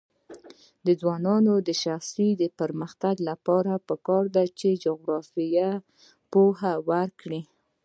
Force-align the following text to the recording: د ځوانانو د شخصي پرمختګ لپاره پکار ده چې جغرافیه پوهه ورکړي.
د 0.85 0.87
ځوانانو 1.01 1.53
د 1.67 1.69
شخصي 1.83 2.29
پرمختګ 2.59 3.15
لپاره 3.29 3.73
پکار 3.87 4.23
ده 4.35 4.43
چې 4.59 4.69
جغرافیه 4.85 5.69
پوهه 6.31 6.73
ورکړي. 6.89 7.41